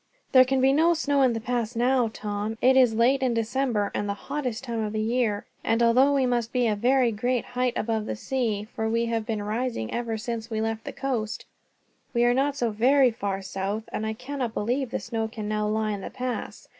"There 0.31 0.45
can 0.45 0.61
be 0.61 0.73
no 0.73 0.95
snow 0.95 1.21
in 1.21 1.33
the 1.33 1.39
pass 1.39 1.75
now, 1.75 2.07
Tom; 2.11 2.57
it 2.59 2.75
is 2.75 2.95
late 2.95 3.21
in 3.21 3.35
December, 3.35 3.91
and 3.93 4.09
the 4.09 4.15
hottest 4.15 4.63
time 4.63 4.81
of 4.83 4.93
the 4.93 4.99
year; 4.99 5.45
and 5.63 5.83
although 5.83 6.11
we 6.11 6.25
must 6.25 6.51
be 6.51 6.65
a 6.65 6.75
very 6.75 7.11
great 7.11 7.45
height 7.45 7.73
above 7.75 8.07
the 8.07 8.15
sea, 8.15 8.67
for 8.75 8.89
we 8.89 9.05
have 9.05 9.27
been 9.27 9.43
rising 9.43 9.93
ever 9.93 10.17
since 10.17 10.49
we 10.49 10.59
left 10.59 10.85
the 10.85 10.91
coast, 10.91 11.45
we 12.15 12.23
are 12.23 12.33
not 12.33 12.55
so 12.55 12.71
very 12.71 13.11
far 13.11 13.43
south, 13.43 13.83
and 13.93 14.07
I 14.07 14.13
cannot 14.13 14.55
believe 14.55 14.89
the 14.89 14.99
snow 14.99 15.27
can 15.27 15.47
now 15.47 15.67
lie 15.67 15.91
in 15.91 16.01
the 16.01 16.09
pass. 16.09 16.67